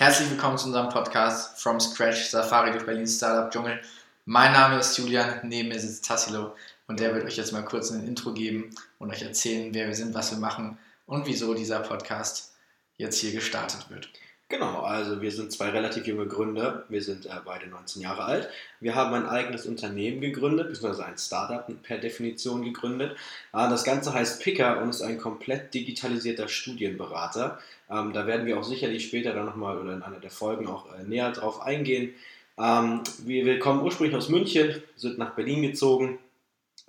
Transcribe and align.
Herzlich 0.00 0.30
willkommen 0.30 0.56
zu 0.56 0.68
unserem 0.68 0.88
Podcast 0.88 1.60
From 1.60 1.78
Scratch 1.78 2.30
Safari 2.30 2.72
durch 2.72 2.86
Berlin 2.86 3.06
Startup 3.06 3.52
Dschungel. 3.52 3.82
Mein 4.24 4.52
Name 4.52 4.78
ist 4.78 4.96
Julian, 4.96 5.40
neben 5.42 5.68
mir 5.68 5.78
sitzt 5.78 6.06
Tassilo 6.06 6.56
und 6.88 7.00
der 7.00 7.14
wird 7.14 7.26
euch 7.26 7.36
jetzt 7.36 7.52
mal 7.52 7.66
kurz 7.66 7.90
ein 7.90 8.06
Intro 8.06 8.32
geben 8.32 8.70
und 8.98 9.10
euch 9.10 9.20
erzählen, 9.20 9.74
wer 9.74 9.88
wir 9.88 9.94
sind, 9.94 10.14
was 10.14 10.30
wir 10.30 10.38
machen 10.38 10.78
und 11.04 11.26
wieso 11.26 11.52
dieser 11.52 11.80
Podcast 11.80 12.54
jetzt 12.96 13.18
hier 13.18 13.32
gestartet 13.32 13.90
wird. 13.90 14.08
Genau, 14.50 14.80
also 14.80 15.22
wir 15.22 15.30
sind 15.30 15.52
zwei 15.52 15.68
relativ 15.68 16.08
junge 16.08 16.26
Gründer. 16.26 16.84
Wir 16.88 17.00
sind 17.00 17.26
äh, 17.26 17.30
beide 17.44 17.68
19 17.68 18.02
Jahre 18.02 18.24
alt. 18.24 18.48
Wir 18.80 18.96
haben 18.96 19.14
ein 19.14 19.24
eigenes 19.24 19.64
Unternehmen 19.64 20.20
gegründet, 20.20 20.66
beziehungsweise 20.66 21.06
ein 21.06 21.16
Startup 21.16 21.64
per 21.84 21.98
Definition 21.98 22.64
gegründet. 22.64 23.12
Äh, 23.52 23.68
das 23.70 23.84
Ganze 23.84 24.12
heißt 24.12 24.42
Picker 24.42 24.82
und 24.82 24.88
ist 24.88 25.02
ein 25.02 25.18
komplett 25.18 25.72
digitalisierter 25.72 26.48
Studienberater. 26.48 27.60
Ähm, 27.88 28.12
da 28.12 28.26
werden 28.26 28.44
wir 28.44 28.58
auch 28.58 28.64
sicherlich 28.64 29.06
später 29.06 29.34
dann 29.34 29.46
nochmal 29.46 29.78
oder 29.78 29.92
in 29.92 30.02
einer 30.02 30.18
der 30.18 30.32
Folgen 30.32 30.66
auch 30.66 30.92
äh, 30.98 31.04
näher 31.04 31.30
drauf 31.30 31.62
eingehen. 31.62 32.12
Ähm, 32.58 33.04
wir, 33.24 33.46
wir 33.46 33.60
kommen 33.60 33.82
ursprünglich 33.82 34.16
aus 34.16 34.28
München, 34.28 34.82
sind 34.96 35.16
nach 35.16 35.36
Berlin 35.36 35.62
gezogen, 35.62 36.18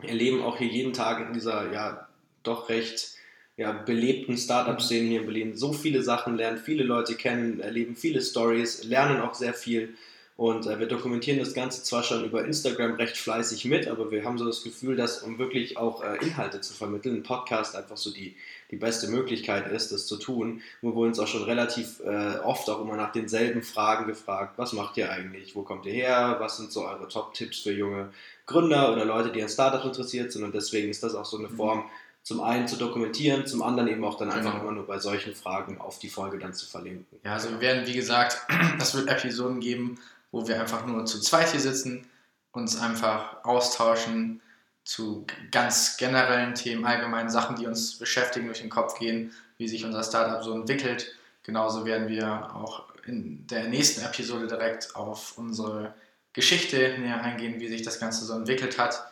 erleben 0.01 0.41
auch 0.41 0.57
hier 0.57 0.67
jeden 0.67 0.93
Tag 0.93 1.27
in 1.27 1.33
dieser 1.33 1.71
ja 1.71 2.07
doch 2.41 2.69
recht 2.69 3.20
ja, 3.61 3.71
belebten 3.71 4.37
Startup-Szenen 4.37 5.07
hier 5.07 5.19
in 5.19 5.25
Berlin 5.27 5.55
so 5.55 5.71
viele 5.71 6.01
Sachen, 6.01 6.35
lernen 6.35 6.57
viele 6.57 6.83
Leute 6.83 7.13
kennen, 7.13 7.59
erleben 7.59 7.95
viele 7.95 8.19
Stories, 8.19 8.83
lernen 8.83 9.21
auch 9.21 9.35
sehr 9.35 9.53
viel. 9.53 9.93
Und 10.35 10.65
äh, 10.65 10.79
wir 10.79 10.87
dokumentieren 10.87 11.37
das 11.37 11.53
Ganze 11.53 11.83
zwar 11.83 12.01
schon 12.01 12.25
über 12.25 12.43
Instagram 12.43 12.95
recht 12.95 13.15
fleißig 13.17 13.65
mit, 13.65 13.87
aber 13.87 14.09
wir 14.09 14.25
haben 14.25 14.39
so 14.39 14.45
das 14.45 14.63
Gefühl, 14.63 14.95
dass 14.95 15.21
um 15.21 15.37
wirklich 15.37 15.77
auch 15.77 16.03
äh, 16.03 16.15
Inhalte 16.25 16.59
zu 16.61 16.73
vermitteln, 16.73 17.17
ein 17.17 17.23
Podcast 17.23 17.75
einfach 17.75 17.97
so 17.97 18.11
die, 18.11 18.35
die 18.71 18.77
beste 18.77 19.09
Möglichkeit 19.09 19.71
ist, 19.71 19.91
das 19.91 20.07
zu 20.07 20.17
tun. 20.17 20.63
Wir 20.81 20.95
wurden 20.95 21.09
uns 21.09 21.19
auch 21.19 21.27
schon 21.27 21.43
relativ 21.43 21.99
äh, 21.99 22.39
oft 22.43 22.67
auch 22.67 22.81
immer 22.81 22.95
nach 22.95 23.11
denselben 23.11 23.61
Fragen 23.61 24.07
gefragt. 24.07 24.53
Was 24.57 24.73
macht 24.73 24.97
ihr 24.97 25.11
eigentlich? 25.11 25.55
Wo 25.55 25.61
kommt 25.61 25.85
ihr 25.85 25.93
her? 25.93 26.37
Was 26.39 26.57
sind 26.57 26.71
so 26.71 26.87
eure 26.87 27.07
Top-Tipps 27.07 27.59
für 27.59 27.73
junge 27.73 28.09
Gründer 28.47 28.91
oder 28.91 29.05
Leute, 29.05 29.31
die 29.31 29.43
an 29.43 29.49
Startup 29.49 29.85
interessiert 29.85 30.31
sind? 30.31 30.43
Und 30.43 30.55
deswegen 30.55 30.89
ist 30.89 31.03
das 31.03 31.13
auch 31.13 31.25
so 31.25 31.37
eine 31.37 31.49
mhm. 31.49 31.57
Form, 31.57 31.83
zum 32.23 32.41
einen 32.41 32.67
zu 32.67 32.75
dokumentieren, 32.75 33.47
zum 33.47 33.63
anderen 33.63 33.89
eben 33.89 34.03
auch 34.03 34.17
dann 34.17 34.29
genau. 34.29 34.41
einfach 34.41 34.61
immer 34.61 34.71
nur 34.71 34.85
bei 34.85 34.99
solchen 34.99 35.33
Fragen 35.33 35.79
auf 35.79 35.99
die 35.99 36.09
Folge 36.09 36.37
dann 36.37 36.53
zu 36.53 36.67
verlinken. 36.67 37.19
Ja, 37.23 37.33
also 37.33 37.49
wir 37.49 37.61
werden, 37.61 37.87
wie 37.87 37.93
gesagt, 37.93 38.41
es 38.79 38.93
wird 38.93 39.09
Episoden 39.09 39.59
geben, 39.59 39.99
wo 40.31 40.47
wir 40.47 40.59
einfach 40.59 40.85
nur 40.85 41.05
zu 41.05 41.19
zweit 41.19 41.51
hier 41.51 41.59
sitzen, 41.59 42.07
uns 42.51 42.79
einfach 42.79 43.43
austauschen 43.43 44.41
zu 44.83 45.25
ganz 45.51 45.97
generellen 45.97 46.55
Themen, 46.55 46.85
allgemeinen 46.85 47.29
Sachen, 47.29 47.55
die 47.55 47.65
uns 47.65 47.97
beschäftigen, 47.97 48.47
durch 48.47 48.61
den 48.61 48.69
Kopf 48.69 48.97
gehen, 48.99 49.31
wie 49.57 49.67
sich 49.67 49.85
unser 49.85 50.03
Startup 50.03 50.43
so 50.43 50.53
entwickelt. 50.53 51.15
Genauso 51.43 51.85
werden 51.85 52.07
wir 52.07 52.55
auch 52.55 52.83
in 53.05 53.45
der 53.47 53.67
nächsten 53.67 54.01
Episode 54.01 54.47
direkt 54.47 54.95
auf 54.95 55.37
unsere 55.37 55.93
Geschichte 56.33 56.95
näher 56.99 57.21
eingehen, 57.21 57.59
wie 57.59 57.67
sich 57.67 57.81
das 57.81 57.99
Ganze 57.99 58.25
so 58.25 58.33
entwickelt 58.33 58.77
hat 58.77 59.10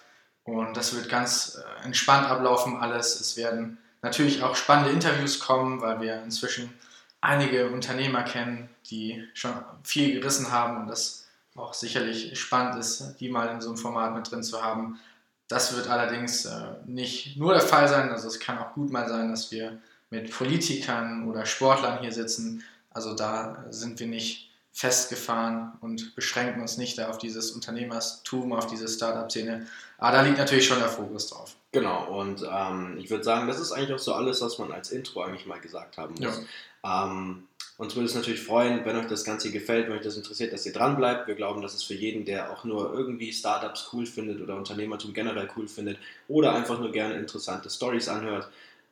und 0.57 0.75
das 0.77 0.95
wird 0.95 1.09
ganz 1.09 1.57
äh, 1.57 1.85
entspannt 1.85 2.27
ablaufen 2.27 2.77
alles. 2.77 3.19
Es 3.19 3.37
werden 3.37 3.77
natürlich 4.01 4.43
auch 4.43 4.55
spannende 4.55 4.91
Interviews 4.91 5.39
kommen, 5.39 5.81
weil 5.81 6.01
wir 6.01 6.23
inzwischen 6.23 6.73
einige 7.21 7.69
Unternehmer 7.69 8.23
kennen, 8.23 8.69
die 8.89 9.27
schon 9.33 9.53
viel 9.83 10.19
gerissen 10.19 10.51
haben 10.51 10.81
und 10.81 10.87
das 10.87 11.27
auch 11.55 11.73
sicherlich 11.73 12.39
spannend 12.39 12.79
ist, 12.79 13.15
die 13.19 13.29
mal 13.29 13.49
in 13.49 13.61
so 13.61 13.69
einem 13.69 13.77
Format 13.77 14.15
mit 14.15 14.31
drin 14.31 14.43
zu 14.43 14.63
haben. 14.63 14.99
Das 15.47 15.75
wird 15.75 15.89
allerdings 15.89 16.45
äh, 16.45 16.75
nicht 16.85 17.37
nur 17.37 17.53
der 17.53 17.61
Fall 17.61 17.87
sein. 17.87 18.09
Also 18.09 18.27
es 18.27 18.39
kann 18.39 18.57
auch 18.59 18.73
gut 18.73 18.91
mal 18.91 19.09
sein, 19.09 19.29
dass 19.29 19.51
wir 19.51 19.79
mit 20.09 20.31
Politikern 20.31 21.27
oder 21.27 21.45
Sportlern 21.45 21.99
hier 21.99 22.11
sitzen. 22.11 22.63
Also 22.91 23.15
da 23.15 23.65
sind 23.69 23.99
wir 23.99 24.07
nicht 24.07 24.48
festgefahren 24.71 25.73
und 25.81 26.15
beschränken 26.15 26.61
uns 26.61 26.77
nicht 26.77 26.97
da 26.97 27.09
auf 27.09 27.17
dieses 27.17 27.51
Unternehmertum, 27.51 28.53
auf 28.53 28.67
diese 28.67 28.87
Startup-Szene. 28.87 29.67
Aber 29.97 30.17
da 30.17 30.21
liegt 30.21 30.37
natürlich 30.37 30.67
schon 30.67 30.79
der 30.79 30.89
Fokus 30.89 31.27
drauf. 31.27 31.55
Genau, 31.71 32.19
und 32.19 32.43
ähm, 32.49 32.97
ich 32.97 33.09
würde 33.09 33.23
sagen, 33.23 33.47
das 33.47 33.59
ist 33.59 33.71
eigentlich 33.71 33.93
auch 33.93 33.99
so 33.99 34.13
alles, 34.13 34.41
was 34.41 34.57
man 34.57 34.71
als 34.71 34.91
Intro 34.91 35.21
eigentlich 35.21 35.45
mal 35.45 35.59
gesagt 35.59 35.97
haben 35.97 36.15
muss. 36.15 36.41
Ja. 36.83 37.05
Ähm, 37.05 37.43
uns 37.77 37.95
würde 37.95 38.07
es 38.07 38.15
natürlich 38.15 38.41
freuen, 38.41 38.83
wenn 38.85 38.97
euch 38.97 39.07
das 39.07 39.23
Ganze 39.23 39.51
gefällt, 39.51 39.87
wenn 39.87 39.97
euch 39.97 40.03
das 40.03 40.17
interessiert, 40.17 40.51
dass 40.51 40.65
ihr 40.65 40.73
dran 40.73 40.97
bleibt. 40.97 41.27
Wir 41.27 41.35
glauben, 41.35 41.61
dass 41.61 41.73
es 41.73 41.83
für 41.83 41.93
jeden, 41.93 42.25
der 42.25 42.51
auch 42.51 42.65
nur 42.65 42.93
irgendwie 42.93 43.31
Startups 43.31 43.89
cool 43.93 44.05
findet 44.05 44.41
oder 44.41 44.55
Unternehmertum 44.55 45.13
generell 45.13 45.49
cool 45.55 45.67
findet 45.67 45.97
oder 46.27 46.53
einfach 46.53 46.79
nur 46.79 46.91
gerne 46.91 47.15
interessante 47.15 47.69
Stories 47.69 48.09
anhört, 48.09 48.49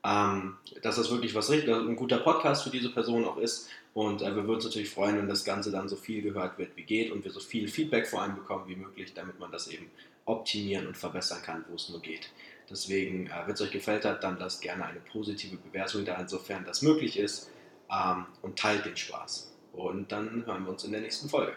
ähm, 0.08 0.56
dass 0.82 0.96
das 0.96 1.12
wirklich 1.12 1.36
was 1.36 1.50
richtig, 1.50 1.74
ein 1.74 1.96
guter 1.96 2.20
Podcast 2.20 2.64
für 2.64 2.70
diese 2.70 2.90
Person 2.90 3.26
auch 3.26 3.38
ist 3.38 3.68
und 3.94 4.22
äh, 4.22 4.28
wir 4.28 4.44
würden 4.44 4.56
uns 4.56 4.66
natürlich 4.66 4.90
freuen, 4.90 5.18
wenn 5.18 5.28
das 5.28 5.44
Ganze 5.44 5.72
dann 5.72 5.90
so 5.90 5.96
viel 5.96 6.22
gehört 6.22 6.58
wird, 6.58 6.78
wie 6.78 6.84
geht 6.84 7.12
und 7.12 7.26
wir 7.26 7.32
so 7.32 7.40
viel 7.40 7.68
Feedback 7.68 8.08
vor 8.08 8.22
allem 8.22 8.36
bekommen 8.36 8.68
wie 8.68 8.76
möglich, 8.76 9.14
damit 9.14 9.40
man 9.40 9.52
das 9.52 9.68
eben 9.68 9.90
optimieren 10.26 10.88
und 10.88 10.96
verbessern 10.96 11.42
kann, 11.42 11.66
wo 11.68 11.76
es 11.76 11.90
nur 11.90 12.02
geht. 12.02 12.30
Deswegen, 12.70 13.28
äh, 13.28 13.32
wenn 13.46 13.54
es 13.54 13.62
euch 13.62 13.72
gefällt 13.72 14.06
hat, 14.06 14.24
dann 14.24 14.38
lasst 14.40 14.62
gerne 14.62 14.86
eine 14.86 15.00
positive 15.00 15.58
Bewertung 15.58 16.06
da, 16.06 16.16
insofern 16.16 16.64
das 16.64 16.82
möglich 16.82 17.18
ist 17.18 17.50
ähm, 17.92 18.28
und 18.42 18.58
teilt 18.58 18.86
den 18.86 18.96
Spaß. 18.96 19.54
Und 19.74 20.12
dann 20.12 20.46
hören 20.46 20.64
wir 20.64 20.72
uns 20.72 20.84
in 20.86 20.92
der 20.92 21.02
nächsten 21.02 21.28
Folge. 21.28 21.54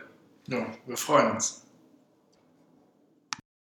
Ja, 0.49 0.67
wir 0.87 0.97
freuen 0.97 1.32
uns. 1.32 1.69